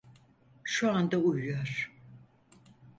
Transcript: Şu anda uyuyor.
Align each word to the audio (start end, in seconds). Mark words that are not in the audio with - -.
Şu 0.63 0.91
anda 0.91 1.17
uyuyor. 1.17 1.91